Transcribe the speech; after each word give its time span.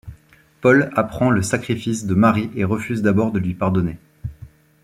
Paul 0.61 0.89
apprend 0.95 1.29
le 1.29 1.43
sacrifice 1.43 2.07
de 2.07 2.15
Mary 2.15 2.49
et 2.55 2.63
refuse 2.63 3.03
d'abord 3.03 3.31
de 3.31 3.37
lui 3.37 3.53
pardonner. 3.53 3.99